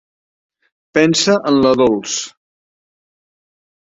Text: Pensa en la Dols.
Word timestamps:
Pensa 0.99 1.35
en 1.51 1.59
la 1.67 1.75
Dols. 1.83 2.17